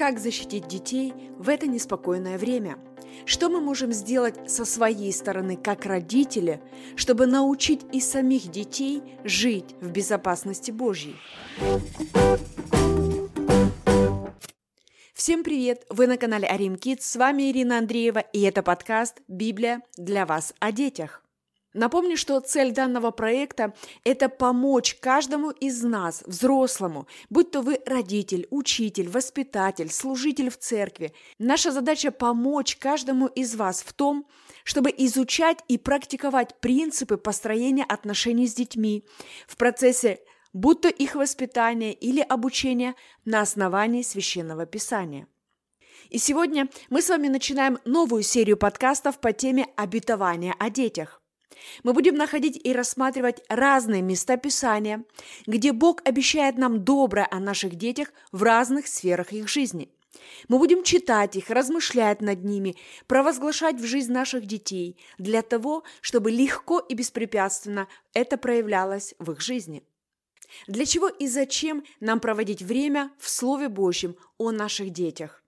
[0.00, 2.78] как защитить детей в это неспокойное время?
[3.26, 6.62] Что мы можем сделать со своей стороны, как родители,
[6.96, 11.16] чтобы научить и самих детей жить в безопасности Божьей?
[15.12, 15.84] Всем привет!
[15.90, 20.54] Вы на канале Арим Kids, с вами Ирина Андреева, и это подкаст «Библия для вас
[20.60, 21.22] о детях».
[21.72, 23.74] Напомню, что цель данного проекта–
[24.04, 31.12] это помочь каждому из нас, взрослому, будь то вы родитель, учитель, воспитатель, служитель в церкви.
[31.38, 34.26] Наша задача– помочь каждому из вас в том,
[34.64, 39.04] чтобы изучать и практиковать принципы построения отношений с детьми
[39.46, 40.18] в процессе
[40.52, 45.28] будь то их воспитания или обучения на основании Священного Писания.
[46.08, 51.19] И сегодня мы с вами начинаем новую серию подкастов по теме обетования о детях.
[51.82, 55.04] Мы будем находить и рассматривать разные места Писания,
[55.46, 59.88] где Бог обещает нам доброе о наших детях в разных сферах их жизни.
[60.48, 66.30] Мы будем читать их, размышлять над ними, провозглашать в жизнь наших детей для того, чтобы
[66.30, 69.84] легко и беспрепятственно это проявлялось в их жизни.
[70.66, 75.44] Для чего и зачем нам проводить время в Слове Божьем о наших детях?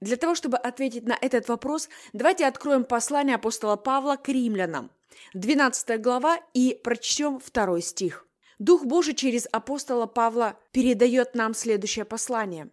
[0.00, 4.90] Для того, чтобы ответить на этот вопрос, давайте откроем послание апостола Павла к римлянам–
[5.34, 8.26] 12 глава, и прочтем второй стих.
[8.58, 12.70] Дух Божий через апостола Павла передает нам следующее послание.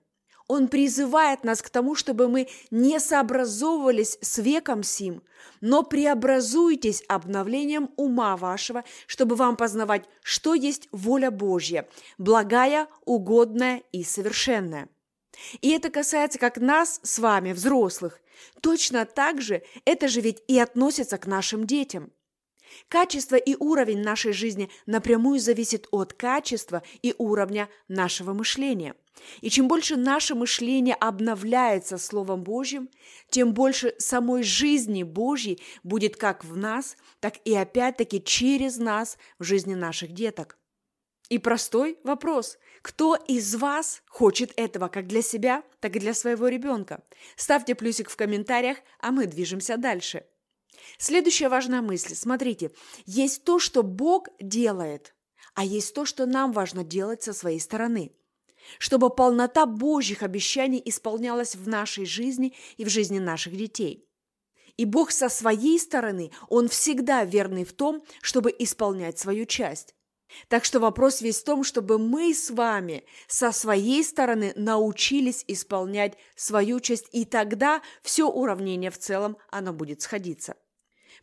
[0.47, 5.23] Он призывает нас к тому, чтобы мы не сообразовывались с веком сим,
[5.59, 11.87] но преобразуйтесь обновлением ума вашего, чтобы вам познавать, что есть воля Божья,
[12.19, 14.87] благая, угодная и совершенная.
[15.61, 18.19] И это касается как нас с вами, взрослых.
[18.61, 22.11] Точно так же это же ведь и относится к нашим детям.
[22.87, 28.95] Качество и уровень нашей жизни напрямую зависит от качества и уровня нашего мышления.
[29.41, 32.89] И чем больше наше мышление обновляется Словом Божьим,
[33.29, 39.43] тем больше самой жизни Божьей будет как в нас, так и опять-таки через нас в
[39.43, 40.57] жизни наших деток.
[41.29, 42.57] И простой вопрос.
[42.81, 47.03] Кто из вас хочет этого как для себя, так и для своего ребенка?
[47.35, 50.25] Ставьте плюсик в комментариях, а мы движемся дальше.
[50.97, 52.15] Следующая важная мысль.
[52.15, 52.71] Смотрите,
[53.05, 55.15] есть то, что Бог делает,
[55.53, 58.11] а есть то, что нам важно делать со своей стороны
[58.79, 64.07] чтобы полнота Божьих обещаний исполнялась в нашей жизни и в жизни наших детей.
[64.77, 69.95] И Бог со своей стороны, Он всегда верный в том, чтобы исполнять свою часть.
[70.49, 76.17] Так что вопрос весь в том, чтобы мы с вами со своей стороны научились исполнять
[76.35, 80.55] свою часть, и тогда все уравнение в целом, оно будет сходиться.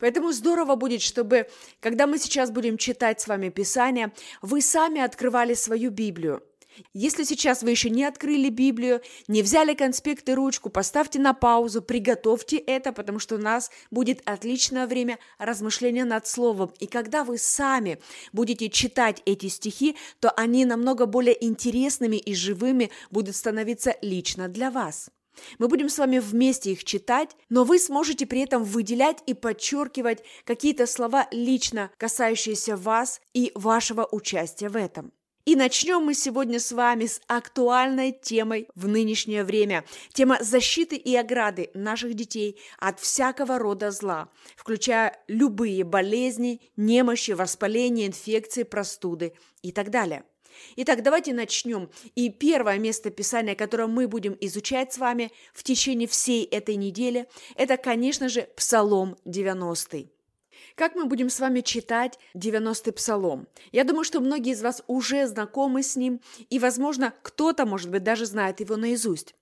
[0.03, 1.47] Поэтому здорово будет, чтобы,
[1.79, 6.43] когда мы сейчас будем читать с вами Писание, вы сами открывали свою Библию.
[6.93, 11.83] Если сейчас вы еще не открыли Библию, не взяли конспект и ручку, поставьте на паузу,
[11.83, 16.73] приготовьте это, потому что у нас будет отличное время размышления над Словом.
[16.81, 18.01] И когда вы сами
[18.33, 24.73] будете читать эти стихи, то они намного более интересными и живыми будут становиться лично для
[24.73, 25.11] вас.
[25.59, 30.22] Мы будем с вами вместе их читать, но вы сможете при этом выделять и подчеркивать
[30.44, 35.12] какие-то слова лично касающиеся вас и вашего участия в этом.
[35.44, 39.84] И начнем мы сегодня с вами с актуальной темой в нынешнее время.
[40.12, 48.06] Тема защиты и ограды наших детей от всякого рода зла, включая любые болезни, немощи, воспаления,
[48.06, 49.32] инфекции, простуды
[49.62, 50.25] и так далее.
[50.77, 51.91] Итак, давайте начнем.
[52.15, 57.29] И первое место Писания, которое мы будем изучать с вами в течение всей этой недели,
[57.57, 60.07] это, конечно же, Псалом 90.
[60.75, 63.47] Как мы будем с вами читать 90-й псалом?
[63.73, 68.03] Я думаю, что многие из вас уже знакомы с ним, и, возможно, кто-то, может быть,
[68.03, 69.34] даже знает его наизусть.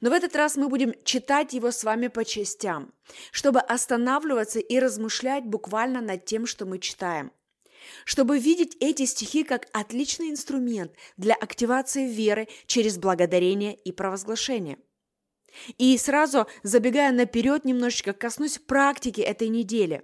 [0.00, 2.92] Но в этот раз мы будем читать его с вами по частям,
[3.30, 7.30] чтобы останавливаться и размышлять буквально над тем, что мы читаем–
[8.04, 14.78] чтобы видеть эти стихи как отличный инструмент для активации веры через благодарение и провозглашение.
[15.78, 20.02] И сразу, забегая наперед немножечко, коснусь практики этой недели.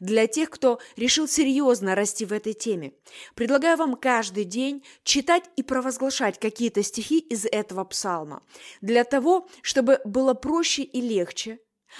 [0.00, 2.94] Для тех, кто решил серьезно расти в этой теме,
[3.34, 8.42] предлагаю вам каждый день читать и провозглашать какие-то стихи из этого псалма,
[8.80, 11.58] для того, чтобы было проще и легче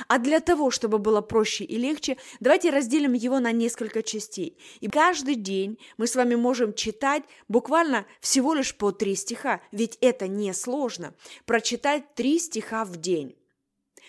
[0.09, 4.59] а для того, чтобы было проще и легче, давайте разделим его на несколько частей.
[4.81, 9.99] И каждый день мы с вами можем читать буквально всего лишь по три стиха, ведь
[10.01, 11.15] это не сложно.
[11.45, 13.37] Прочитать три стиха в день.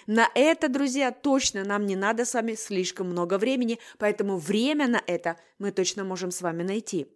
[0.05, 5.01] На это, друзья, точно нам не надо с вами слишком много времени, поэтому время на
[5.05, 7.07] это мы точно можем с вами найти.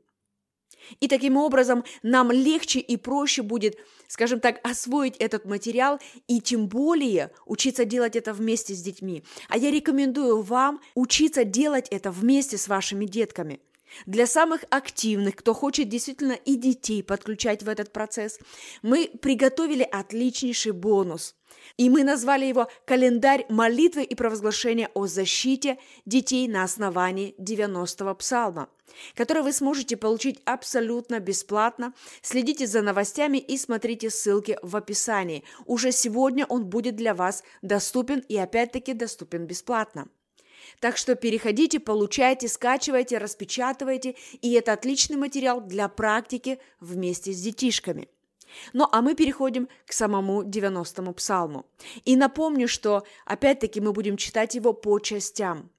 [1.00, 3.78] И таким образом нам легче и проще будет
[4.12, 5.98] скажем так, освоить этот материал
[6.28, 9.24] и тем более учиться делать это вместе с детьми.
[9.48, 13.62] А я рекомендую вам учиться делать это вместе с вашими детками–
[14.06, 18.40] для самых активных, кто хочет действительно и детей подключать в этот процесс,
[18.82, 21.36] мы приготовили отличнейший бонус.
[21.78, 28.70] И мы назвали его «Календарь молитвы и провозглашения о защите детей на основании 90-го псалма»,
[29.16, 31.94] который вы сможете получить абсолютно бесплатно.
[32.22, 35.44] Следите за новостями и смотрите ссылки в описании.
[35.66, 40.08] Уже сегодня он будет для вас доступен и опять-таки доступен бесплатно.
[40.80, 48.08] Так что переходите, получайте, скачивайте, распечатывайте, и это отличный материал для практики вместе с детишками.
[48.74, 51.66] Ну а мы переходим к самому 90-му псалму.
[52.04, 55.70] И напомню, что опять-таки мы будем читать его по частям.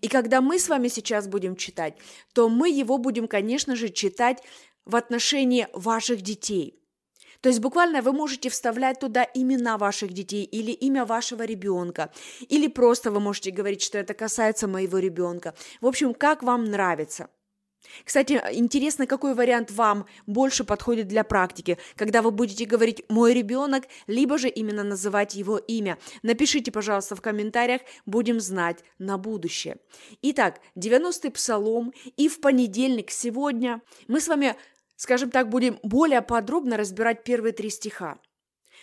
[0.00, 1.96] И когда мы с вами сейчас будем читать,
[2.34, 4.42] то мы его будем, конечно же, читать
[4.84, 6.78] в отношении ваших детей–
[7.42, 12.10] то есть буквально вы можете вставлять туда имена ваших детей или имя вашего ребенка,
[12.48, 15.54] или просто вы можете говорить, что это касается моего ребенка.
[15.80, 17.28] В общем, как вам нравится.
[18.04, 23.84] Кстати, интересно, какой вариант вам больше подходит для практики, когда вы будете говорить «мой ребенок»,
[24.06, 25.98] либо же именно называть его имя.
[26.22, 29.78] Напишите, пожалуйста, в комментариях, будем знать на будущее.
[30.22, 34.56] Итак, 90-й псалом, и в понедельник сегодня мы с вами
[35.02, 38.20] скажем так, будем более подробно разбирать первые три стиха.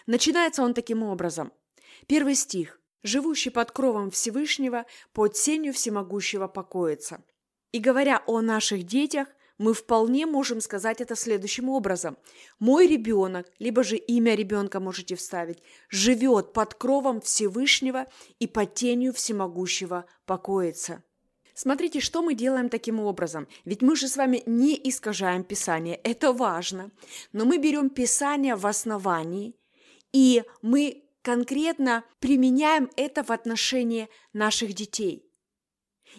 [0.06, 1.54] Начинается он таким образом.
[2.08, 2.82] Первый стих.
[3.04, 7.24] «Живущий под кровом Всевышнего, под сенью всемогущего покоится».
[7.72, 12.18] И говоря о наших детях, мы вполне можем сказать это следующим образом.
[12.60, 18.08] Мой ребенок, либо же имя ребенка можете вставить, живет под кровом Всевышнего
[18.40, 21.02] и под тенью всемогущего покоится.
[21.62, 23.46] Смотрите, что мы делаем таким образом.
[23.66, 26.90] Ведь мы же с вами не искажаем Писание, это важно.
[27.34, 29.58] Но мы берем Писание в основании,
[30.14, 35.26] и мы конкретно применяем это в отношении наших детей.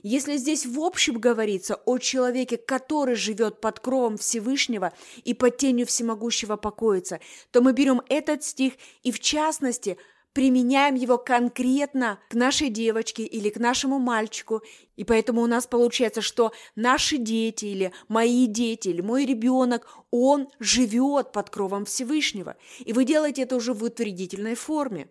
[0.03, 4.93] Если здесь в общем говорится о человеке, который живет под кровом Всевышнего
[5.25, 7.19] и под тенью всемогущего покоится,
[7.51, 9.97] то мы берем этот стих и в частности–
[10.33, 14.63] применяем его конкретно к нашей девочке или к нашему мальчику.
[14.97, 20.49] И поэтому у нас получается, что наши дети или мои дети или мой ребенок, он
[20.59, 22.57] живет под кровом Всевышнего.
[22.81, 25.09] И вы делаете это уже в утвердительной форме.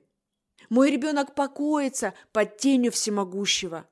[0.70, 3.88] Мой ребенок покоится под тенью всемогущего.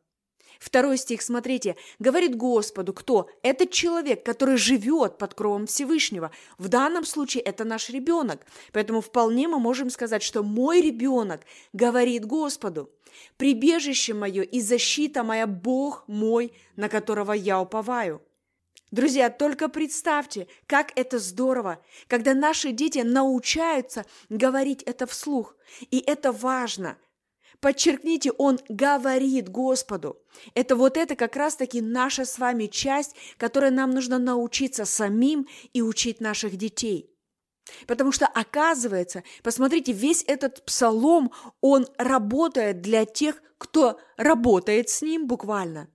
[0.59, 3.29] Второй стих, смотрите, говорит Господу, кто?
[3.41, 6.31] Это человек, который живет под кровом Всевышнего.
[6.57, 8.45] В данном случае это наш ребенок.
[8.73, 11.41] Поэтому вполне мы можем сказать, что мой ребенок
[11.73, 12.89] говорит Господу,
[13.37, 18.21] прибежище мое и защита моя Бог мой, на которого я уповаю.
[18.89, 25.55] Друзья, только представьте, как это здорово, когда наши дети научаются говорить это вслух.
[25.91, 26.97] И это важно–
[27.59, 30.17] Подчеркните, он говорит Господу.
[30.53, 35.81] Это вот это как раз-таки наша с вами часть, которой нам нужно научиться самим и
[35.81, 37.11] учить наших детей.
[37.87, 45.27] Потому что оказывается, посмотрите, весь этот псалом, он работает для тех, кто работает с ним
[45.27, 45.89] буквально.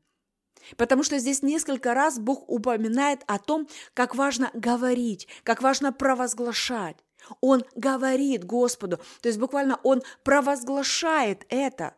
[0.76, 6.96] Потому что здесь несколько раз Бог упоминает о том, как важно говорить, как важно провозглашать.
[7.40, 11.94] Он говорит Господу, то есть буквально он провозглашает это.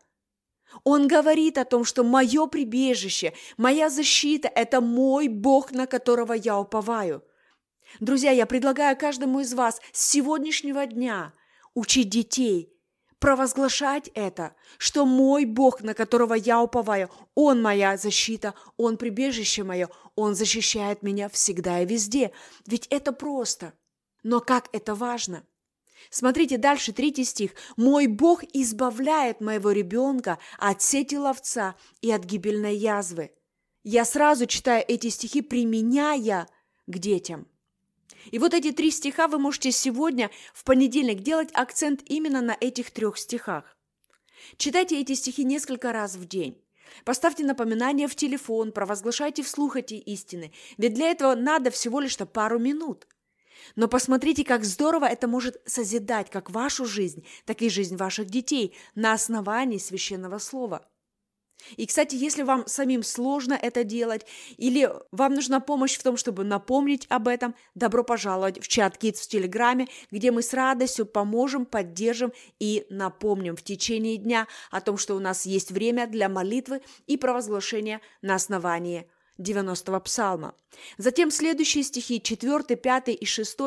[0.83, 6.59] Он говорит о том, что мое прибежище, моя защита– это мой Бог, на которого я
[6.59, 7.23] уповаю.
[8.01, 11.33] Друзья, я предлагаю каждому из вас с сегодняшнего дня
[11.75, 12.71] учить детей
[13.21, 19.89] провозглашать это, что мой Бог, на которого я уповаю, Он моя защита, Он прибежище мое,
[20.15, 22.33] Он защищает меня всегда и везде.
[22.67, 23.73] Ведь это просто–
[24.25, 25.45] но как это важно!
[26.11, 27.53] Смотрите дальше, третий стих.
[27.77, 33.31] «Мой Бог избавляет моего ребенка от сети ловца и от гибельной язвы».
[33.85, 36.49] Я сразу читаю эти стихи, применяя
[36.87, 37.47] к детям.
[38.31, 42.91] И вот эти три стиха вы можете сегодня, в понедельник, делать акцент именно на этих
[42.91, 43.77] трех стихах.
[44.57, 46.61] Читайте эти стихи несколько раз в день.
[47.05, 50.53] Поставьте напоминание в телефон, провозглашайте вслух эти истины.
[50.79, 53.07] Ведь для этого надо всего лишь пару минут–
[53.77, 58.75] но посмотрите, как здорово это может созидать как вашу жизнь, так и жизнь ваших детей
[58.95, 60.87] на основании священного слова.
[61.77, 66.45] И, кстати, если вам самим сложно это делать, или вам нужна помощь в том, чтобы
[66.45, 71.65] напомнить об этом, добро пожаловать в чат Kids в Телеграме, где мы с радостью поможем,
[71.65, 76.83] поддержим и напомним в течение дня о том, что у нас есть время для молитвы
[77.07, 80.55] и провозглашения на основании 90-го псалма.
[80.99, 83.59] Затем следующие стихи, 4, 5 и 6,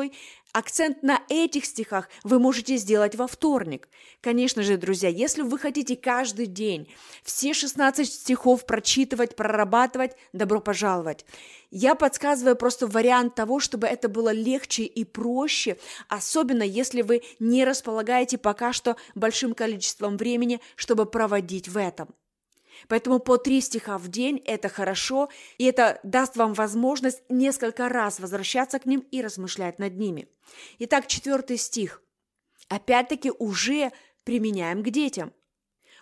[0.53, 3.87] акцент на этих стихах вы можете сделать во вторник.
[4.21, 6.91] Конечно же, друзья, если вы хотите каждый день
[7.23, 11.25] все 16 стихов прочитывать, прорабатывать, добро пожаловать.
[11.69, 17.65] Я подсказываю просто вариант того, чтобы это было легче и проще, особенно если вы не
[17.65, 22.13] располагаете пока что большим количеством времени, чтобы проводить в этом.
[22.87, 28.19] Поэтому по три стиха в день– это хорошо, и это даст вам возможность несколько раз
[28.19, 30.27] возвращаться к ним и размышлять над ними.
[30.79, 32.01] Итак, четвертый стих.
[32.69, 33.91] Опять-таки уже
[34.23, 35.33] применяем к детям.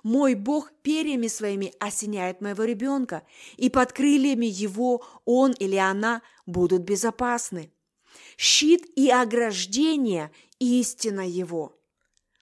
[0.03, 3.23] «Мой Бог перьями своими осеняет моего ребенка,
[3.57, 7.71] и под крыльями его он или она будут безопасны.
[8.37, 11.79] Щит и ограждение– истина его».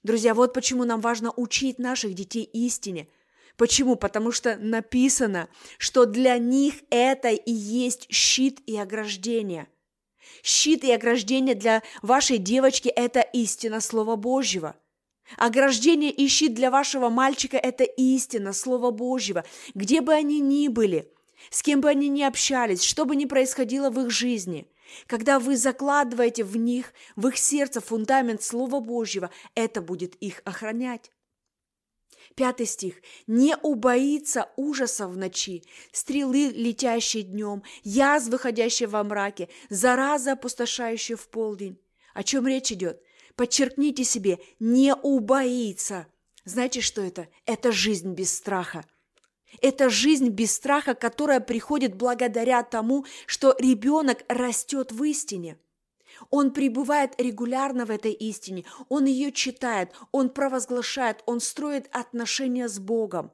[0.04, 3.08] Друзья, вот почему нам важно учить наших детей истине–
[3.58, 3.96] Почему?
[3.96, 9.68] Потому что написано, что для них это и есть щит и ограждение.
[10.42, 14.76] Щит и ограждение для вашей девочки– это истина Слова Божьего.
[15.38, 19.46] Ограждение и щит для вашего мальчика– это истина Слова Божьего.
[19.74, 21.12] Где бы они ни были,
[21.50, 24.68] с кем бы они ни общались, что бы ни происходило в их жизни–
[25.08, 31.12] когда вы закладываете в них, в их сердце фундамент Слова Божьего, это будет их охранять.
[32.36, 32.96] Пятый стих.
[33.28, 41.28] «Не убоится ужаса в ночи, стрелы, летящие днем, язв, выходящие во мраке, зараза, опустошающая в
[41.28, 41.80] полдень».
[42.14, 43.02] О чем речь идет?
[43.36, 46.08] Подчеркните себе «не убоится».
[46.46, 47.28] Знаете, что это?
[47.46, 48.84] Это жизнь без страха.
[49.62, 55.58] Это жизнь без страха, которая приходит благодаря тому, что ребенок растет в истине–
[56.30, 62.80] он пребывает регулярно в этой истине, он ее читает, он провозглашает, он строит отношения с
[62.80, 63.32] Богом.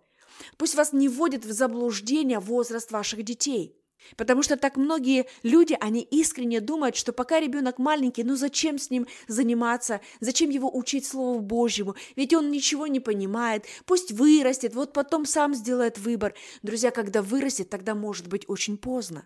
[0.57, 3.75] Пусть вас не вводит в заблуждение возраст ваших детей.
[4.15, 8.89] Потому что так многие люди, они искренне думают, что пока ребенок маленький, ну зачем с
[8.89, 14.93] ним заниматься, зачем его учить Слову Божьему, ведь он ничего не понимает, пусть вырастет, вот
[14.93, 16.33] потом сам сделает выбор.
[16.63, 19.25] Друзья, когда вырастет, тогда может быть очень поздно.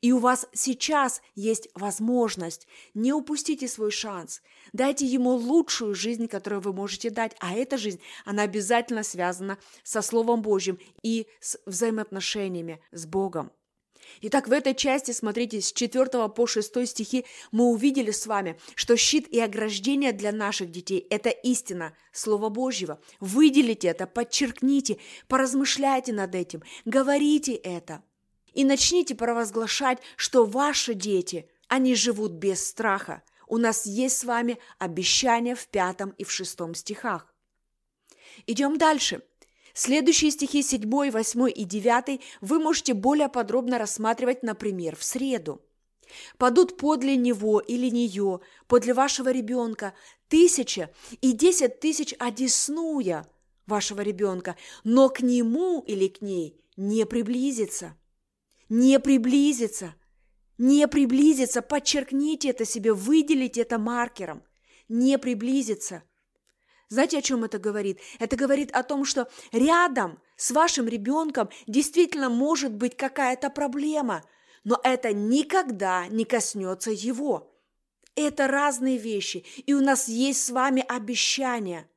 [0.00, 2.66] И у вас сейчас есть возможность.
[2.94, 4.42] Не упустите свой шанс.
[4.72, 7.34] Дайте ему лучшую жизнь, которую вы можете дать.
[7.40, 13.50] А эта жизнь, она обязательно связана со Словом Божьим и с взаимоотношениями с Богом.
[14.20, 18.96] Итак, в этой части, смотрите, с 4 по 6 стихи мы увидели с вами, что
[18.96, 23.00] щит и ограждение для наших детей– это истина Слова Божьего.
[23.20, 24.98] Выделите это, подчеркните,
[25.28, 28.02] поразмышляйте над этим, говорите это–
[28.54, 33.22] и начните провозглашать, что ваши дети, они живут без страха.
[33.46, 37.34] У нас есть с вами обещание в пятом и в шестом стихах.
[38.46, 39.22] Идем дальше.
[39.74, 45.62] Следующие стихи 7, 8 и 9 вы можете более подробно рассматривать, например, в среду.
[46.36, 49.94] Падут подле него или нее, подле вашего ребенка,
[50.28, 50.90] тысяча
[51.20, 53.26] и десять тысяч одеснуя
[53.66, 57.96] вашего ребенка, но к нему или к ней не приблизится
[58.72, 59.94] не приблизиться,
[60.56, 64.42] не приблизиться, подчеркните это себе, выделите это маркером,
[64.88, 66.04] не приблизиться.
[66.88, 68.00] Знаете, о чем это говорит?
[68.18, 74.24] Это говорит о том, что рядом с вашим ребенком действительно может быть какая-то проблема,
[74.64, 77.54] но это никогда не коснется его.
[78.14, 81.90] Это разные вещи, и у нас есть с вами обещание.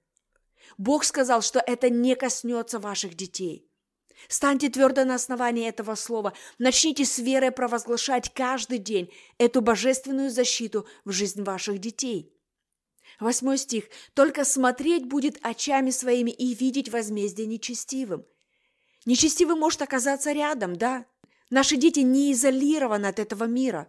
[0.77, 3.65] Бог сказал, что это не коснется ваших детей.
[4.27, 6.33] Станьте твердо на основании этого слова.
[6.57, 12.31] Начните с верой провозглашать каждый день эту божественную защиту в жизнь ваших детей.
[13.19, 13.85] Восьмой стих.
[14.13, 18.25] «Только смотреть будет очами своими и видеть возмездие нечестивым».
[19.05, 21.05] Нечестивый может оказаться рядом, да?
[21.49, 23.87] Наши дети не изолированы от этого мира.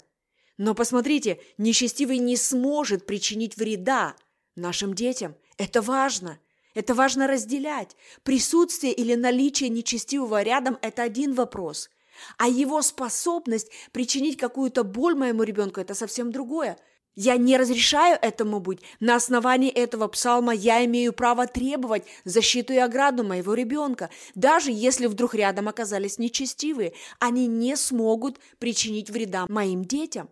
[0.58, 4.14] Но посмотрите, нечестивый не сможет причинить вреда
[4.54, 5.34] нашим детям.
[5.56, 6.38] Это важно–
[6.76, 7.96] это важно разделять.
[8.22, 11.88] Присутствие или наличие нечестивого рядом– это один вопрос.
[12.36, 16.78] А его способность причинить какую-то боль моему ребенку– это совсем другое.
[17.14, 18.80] Я не разрешаю этому быть.
[19.00, 24.10] На основании этого псалма я имею право требовать защиту и ограду моего ребенка.
[24.34, 30.28] Даже если вдруг рядом оказались нечестивые, они не смогут причинить вреда моим детям.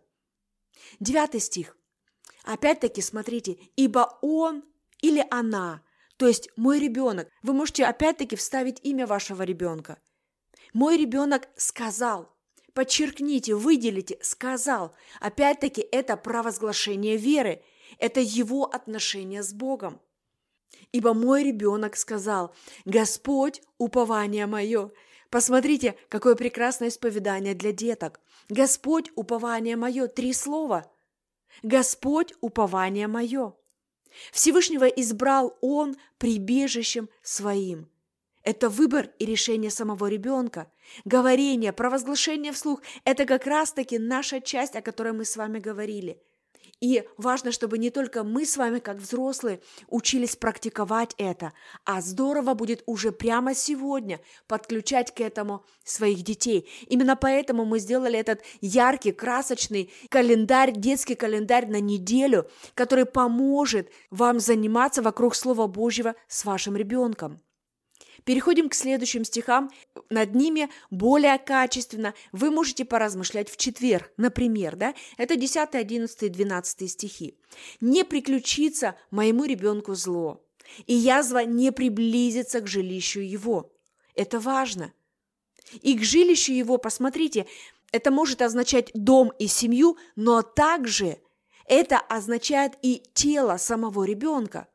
[1.01, 1.75] Девятый стих.
[2.45, 4.63] Опять-таки, смотрите, «Ибо он
[5.01, 5.81] или она
[6.17, 7.29] то есть мой ребенок.
[7.43, 9.99] Вы можете опять-таки вставить имя вашего ребенка.
[10.73, 12.33] Мой ребенок сказал.
[12.73, 14.95] Подчеркните, выделите, сказал.
[15.21, 17.63] Опять-таки это провозглашение веры.
[17.99, 20.01] Это его отношение с Богом.
[20.91, 22.55] Ибо мой ребенок сказал,
[22.85, 24.91] Господь, упование мое,
[25.35, 28.21] Посмотрите, какое прекрасное исповедание для деток.
[28.49, 30.07] Господь– упование мое.
[30.07, 30.89] Три слова.
[31.65, 33.55] Господь– упование мое.
[34.33, 37.89] Всевышнего избрал Он прибежищем своим.
[38.43, 40.71] Это выбор и решение самого ребенка.
[41.05, 46.21] Говорение, провозглашение вслух– это как раз-таки наша часть, о которой мы с вами говорили–
[46.81, 51.53] и важно, чтобы не только мы с вами, как взрослые, учились практиковать это,
[51.85, 56.69] а здорово будет уже прямо сегодня подключать к этому своих детей.
[56.89, 64.41] Именно поэтому мы сделали этот яркий, красочный календарь, детский календарь на неделю, который поможет вам
[64.41, 67.41] заниматься вокруг Слова Божьего с вашим ребенком.
[68.25, 69.71] Переходим к следующим стихам.
[70.09, 74.95] Над ними более качественно вы можете поразмышлять в четверг, например, да?
[75.19, 77.39] Это 10, 11, 12 стихи.
[77.81, 80.43] «Не приключится моему ребенку зло,
[80.87, 83.71] и язва не приблизится к жилищу его».
[84.15, 84.93] Это важно.
[85.83, 87.47] И к жилищу его, посмотрите,
[87.93, 91.19] это может означать дом и семью, но также
[91.67, 94.69] это означает и тело самого ребенка.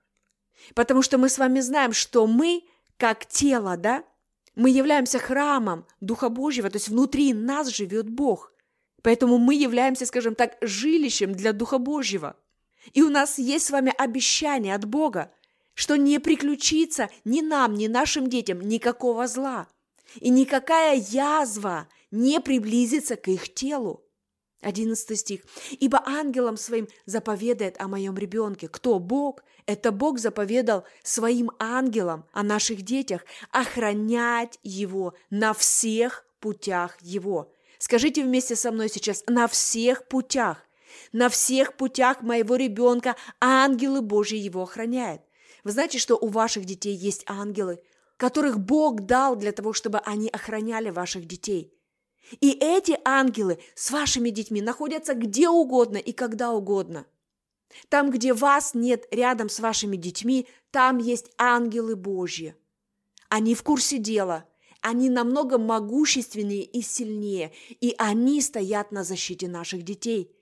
[0.75, 2.63] Потому что мы с вами знаем, что мы
[2.99, 4.03] как тело, да?
[4.55, 8.53] Мы являемся храмом Духа Божьего, то есть внутри нас живет Бог.
[9.01, 12.35] Поэтому мы являемся, скажем так, жилищем для Духа Божьего.
[12.91, 15.31] И у нас есть с вами обещание от Бога,
[15.73, 19.67] что не приключится ни нам, ни нашим детям никакого зла.
[20.15, 24.03] И никакая язва не приблизится к их телу.
[24.61, 25.41] 11 стих.
[25.79, 28.67] «Ибо ангелом своим заповедает о моем ребенке».
[28.67, 28.99] Кто?
[28.99, 29.43] Бог.
[29.65, 37.51] Это Бог заповедал своим ангелам о наших детях охранять его на всех путях его.
[37.77, 40.65] Скажите вместе со мной сейчас «на всех путях».
[41.13, 45.21] На всех путях моего ребенка ангелы Божьи его охраняют.
[45.63, 47.79] Вы знаете, что у ваших детей есть ангелы,
[48.17, 51.73] которых Бог дал для того, чтобы они охраняли ваших детей–
[52.39, 57.05] и эти ангелы с вашими детьми находятся где угодно и когда угодно.
[57.89, 62.55] Там, где вас нет рядом с вашими детьми, там есть ангелы Божьи.
[63.29, 64.45] Они в курсе дела,
[64.81, 70.35] они намного могущественнее и сильнее, и они стоят на защите наших детей–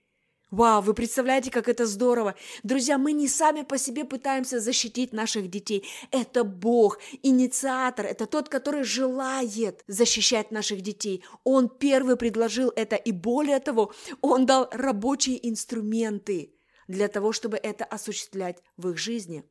[0.50, 2.34] Вау, вы представляете, как это здорово!
[2.64, 5.86] Друзья, мы не сами по себе пытаемся защитить наших детей.
[6.10, 11.22] Это Бог, инициатор, это тот, который желает защищать наших детей.
[11.44, 16.56] Он первый предложил это, и более того, он дал рабочие инструменты
[16.88, 19.44] для того, чтобы это осуществлять в их жизни.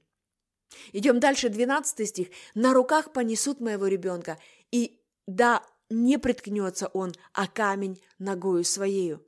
[0.95, 2.29] Идем дальше, 12 стих.
[2.55, 4.39] «На руках понесут моего ребенка,
[4.71, 9.26] и да, не приткнется он, а камень ногою своею».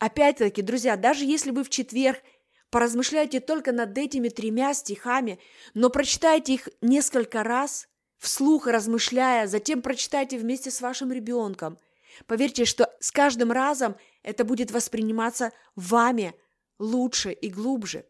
[0.00, 2.22] Опять-таки, друзья, даже если вы в четверг
[2.70, 5.38] поразмышляете только над этими тремя стихами,
[5.74, 7.86] но прочитайте их несколько раз,
[8.16, 11.78] вслух размышляя, затем прочитайте вместе с вашим ребенком.
[12.26, 16.34] Поверьте, что с каждым разом это будет восприниматься вами
[16.78, 18.06] лучше и глубже.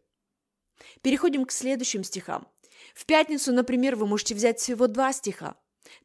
[1.03, 2.47] Переходим к следующим стихам.
[2.95, 5.57] В пятницу, например, вы можете взять всего два стиха,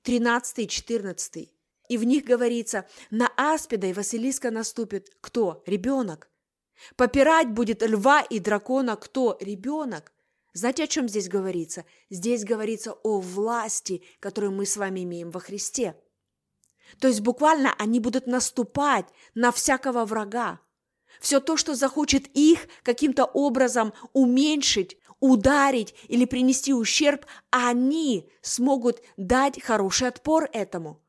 [0.02, 1.55] 13 и 14.
[1.90, 5.64] И в них говорится, на аспида и Василиска наступит кто?
[5.66, 6.30] Ребенок.
[6.96, 9.38] Попирать будет льва и дракона кто?
[9.40, 10.12] Ребенок.
[10.54, 11.86] Знаете, о чем здесь говорится?
[12.10, 15.96] Здесь говорится о власти, которую мы с вами имеем во Христе.
[17.00, 20.62] То есть буквально они будут наступать на всякого врага.
[21.20, 29.62] Все то, что захочет их каким-то образом уменьшить, ударить или принести ущерб, они смогут дать
[29.62, 31.02] хороший отпор этому–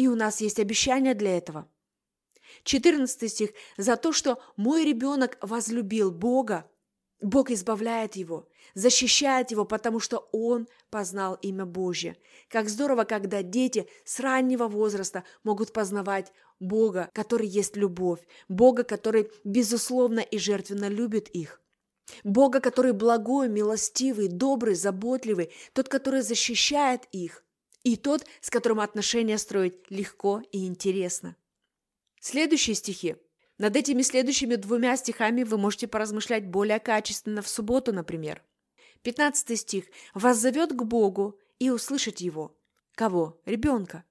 [0.00, 1.68] и у нас есть обещание для этого.
[2.64, 3.50] 14 стих.
[3.76, 6.64] «За то, что мой ребенок возлюбил Бога,
[7.20, 12.16] Бог избавляет его, защищает его, потому что он познал имя Божье.
[12.48, 19.30] Как здорово, когда дети с раннего возраста могут познавать Бога, который есть любовь, Бога, который
[19.44, 21.60] безусловно и жертвенно любит их.
[22.24, 27.44] Бога, который благой, милостивый, добрый, заботливый, тот, который защищает их–
[27.82, 31.36] и тот, с которым отношения строить легко и интересно.
[32.20, 33.16] Следующие стихи.
[33.58, 38.42] Над этими следующими двумя стихами вы можете поразмышлять более качественно в субботу, например.
[39.02, 39.84] 15 стих.
[40.14, 42.56] «Вас зовет к Богу и услышать Его».
[42.94, 43.40] Кого?
[43.46, 44.04] Ребенка.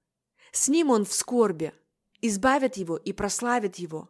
[0.52, 1.74] С ним он в скорби.
[2.22, 4.10] Избавит его и прославит его.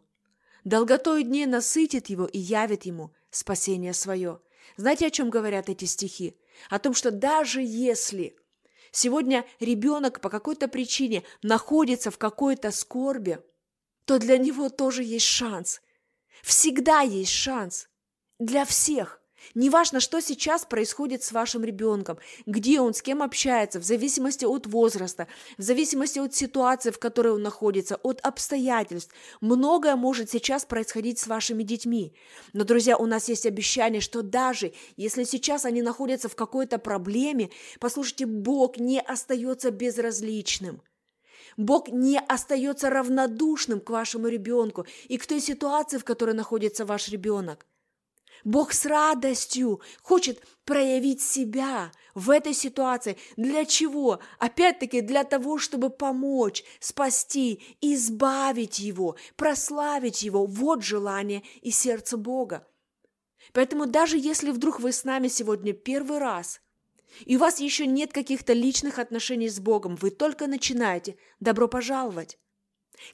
[0.64, 4.40] Долготой дней насытит его и явит ему спасение свое.
[4.76, 6.36] Знаете, о чем говорят эти стихи?
[6.70, 8.36] О том, что даже если
[8.92, 13.38] сегодня ребенок по какой-то причине находится в какой-то скорби,
[14.04, 15.80] то для него тоже есть шанс.
[16.42, 17.88] Всегда есть шанс.
[18.38, 19.19] Для всех.
[19.54, 24.66] Неважно, что сейчас происходит с вашим ребенком, где он, с кем общается, в зависимости от
[24.66, 25.26] возраста,
[25.58, 29.14] в зависимости от ситуации, в которой он находится, от обстоятельств.
[29.40, 32.14] Многое может сейчас происходить с вашими детьми.
[32.52, 37.50] Но, друзья, у нас есть обещание, что даже если сейчас они находятся в какой-то проблеме,
[37.78, 40.82] послушайте, Бог не остается безразличным.
[41.56, 47.08] Бог не остается равнодушным к вашему ребенку и к той ситуации, в которой находится ваш
[47.08, 47.66] ребенок.
[48.44, 53.16] Бог с радостью хочет проявить себя в этой ситуации.
[53.36, 54.20] Для чего?
[54.38, 60.46] Опять-таки для того, чтобы помочь, спасти, избавить его, прославить его.
[60.46, 62.66] Вот желание и сердце Бога.
[63.52, 66.60] Поэтому даже если вдруг вы с нами сегодня первый раз,
[67.24, 72.38] и у вас еще нет каких-то личных отношений с Богом, вы только начинаете, добро пожаловать.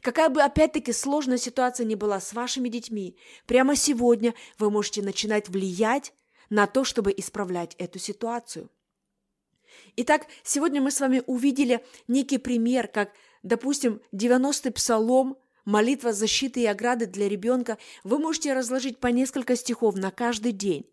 [0.00, 5.48] Какая бы опять-таки сложная ситуация ни была с вашими детьми, прямо сегодня вы можете начинать
[5.48, 6.12] влиять
[6.50, 8.70] на то, чтобы исправлять эту ситуацию.
[9.96, 16.66] Итак, сегодня мы с вами увидели некий пример, как, допустим, 90-й псалом, молитва защиты и
[16.66, 20.86] ограды для ребенка, вы можете разложить по несколько стихов на каждый день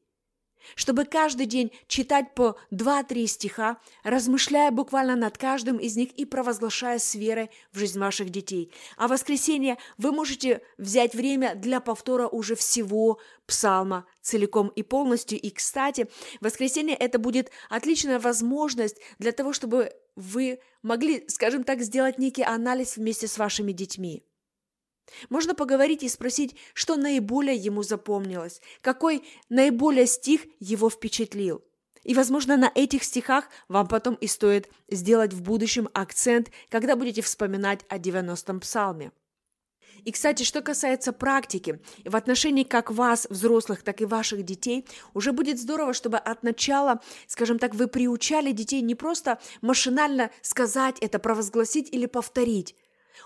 [0.76, 6.99] чтобы каждый день читать по 2-3 стиха, размышляя буквально над каждым из них и провозглашая
[6.99, 8.71] с верой в жизнь ваших детей.
[8.97, 15.39] А в воскресенье вы можете взять время для повтора уже всего псалма целиком и полностью.
[15.39, 16.08] И, кстати,
[16.41, 22.97] воскресенье это будет отличная возможность для того, чтобы вы могли, скажем так, сделать некий анализ
[22.97, 24.23] вместе с вашими детьми.
[25.29, 31.63] Можно поговорить и спросить, что наиболее ему запомнилось, какой наиболее стих его впечатлил.
[32.03, 37.21] И, возможно, на этих стихах вам потом и стоит сделать в будущем акцент, когда будете
[37.21, 39.11] вспоминать о 90-м псалме.
[40.03, 45.31] И, кстати, что касается практики, в отношении как вас, взрослых, так и ваших детей, уже
[45.31, 51.19] будет здорово, чтобы от начала, скажем так, вы приучали детей не просто машинально сказать это,
[51.19, 52.75] провозгласить или повторить,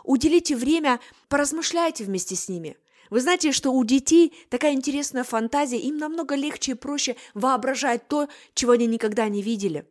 [0.03, 2.77] Уделите время, поразмышляйте вместе с ними.
[3.09, 8.27] Вы знаете, что у детей такая интересная фантазия, им намного легче и проще воображать то,
[8.53, 9.85] чего они никогда не видели.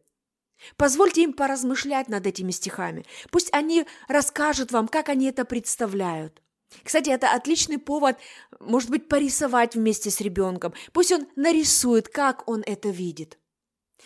[0.76, 3.04] Позвольте им поразмышлять над этими стихами.
[3.30, 6.42] Пусть они расскажут вам, как они это представляют.
[6.82, 8.16] Кстати, это отличный повод,
[8.60, 10.74] может быть, порисовать вместе с ребенком.
[10.92, 13.38] Пусть он нарисует, как он это видит.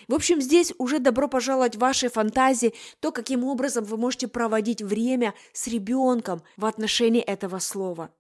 [0.09, 4.83] В общем, здесь уже добро пожаловать в вашей фантазии, то, каким образом вы можете проводить
[4.83, 8.11] время с ребенком в отношении этого слова.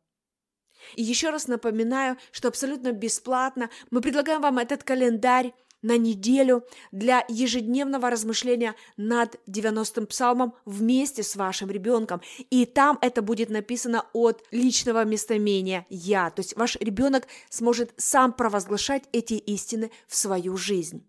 [0.97, 7.25] И еще раз напоминаю, что абсолютно бесплатно мы предлагаем вам этот календарь на неделю для
[7.29, 12.21] ежедневного размышления над 90-м псалмом вместе с вашим ребенком.
[12.51, 16.31] И там это будет написано от личного местоимения «я».
[16.31, 21.07] То есть ваш ребенок сможет сам провозглашать эти истины в свою жизнь.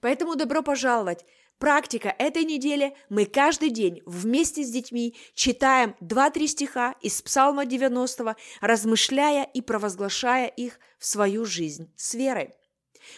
[0.00, 1.24] Поэтому добро пожаловать!
[1.58, 2.94] Практика этой недели.
[3.08, 10.48] Мы каждый день вместе с детьми читаем 2-3 стиха из Псалма 90, размышляя и провозглашая
[10.48, 12.50] их в свою жизнь с верой.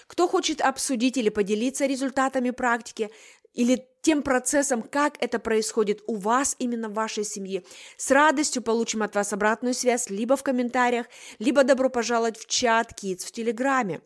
[0.07, 3.11] Кто хочет обсудить или поделиться результатами практики,
[3.55, 7.65] или тем процессом, как это происходит у вас именно в вашей семье.
[7.97, 11.07] С радостью получим от вас обратную связь либо в комментариях,
[11.41, 14.01] либо добро пожаловать в чат Kids в Телеграме.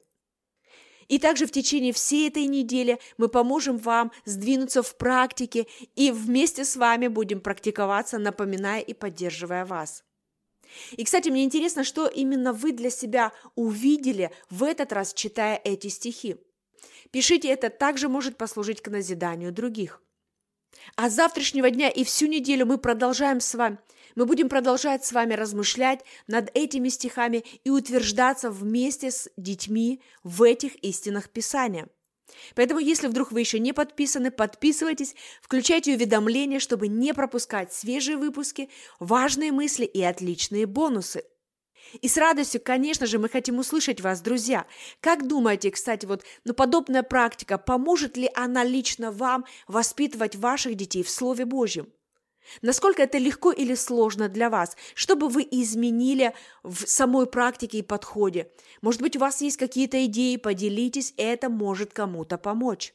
[1.12, 6.64] И также в течение всей этой недели мы поможем вам сдвинуться в практике и вместе
[6.64, 10.04] с вами будем практиковаться, напоминая и поддерживая вас.
[10.92, 15.88] И, кстати, мне интересно, что именно вы для себя увидели в этот раз, читая эти
[15.88, 16.36] стихи.
[17.10, 20.00] Пишите, это также может послужить к назиданию других.
[20.96, 23.76] А с завтрашнего дня и всю неделю мы продолжаем с вами
[24.14, 30.42] мы будем продолжать с вами размышлять над этими стихами и утверждаться вместе с детьми в
[30.42, 31.88] этих истинах Писания.
[32.54, 38.70] Поэтому, если вдруг вы еще не подписаны, подписывайтесь, включайте уведомления, чтобы не пропускать свежие выпуски,
[39.00, 41.24] важные мысли и отличные бонусы.
[42.00, 44.66] И с радостью, конечно же, мы хотим услышать вас, друзья.
[45.00, 51.02] Как думаете, кстати, вот ну, подобная практика, поможет ли она лично вам воспитывать ваших детей
[51.02, 51.92] в Слове Божьем?
[52.60, 54.76] Насколько это легко или сложно для вас?
[54.94, 58.50] Что бы вы изменили в самой практике и подходе?
[58.80, 62.94] Может быть, у вас есть какие-то идеи, поделитесь, это может кому-то помочь.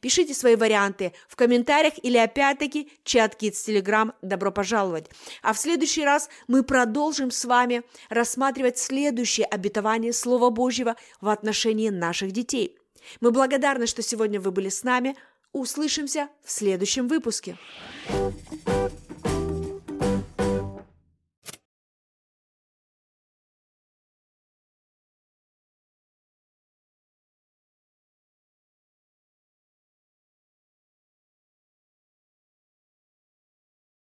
[0.00, 5.06] Пишите свои варианты в комментариях или опять-таки чат Kids Telegram «Добро пожаловать».
[5.42, 11.90] А в следующий раз мы продолжим с вами рассматривать следующее обетование Слова Божьего в отношении
[11.90, 12.76] наших детей.
[13.20, 15.16] Мы благодарны, что сегодня вы были с нами–
[15.52, 17.56] Услышимся в следующем выпуске.
[18.08, 18.77] thank you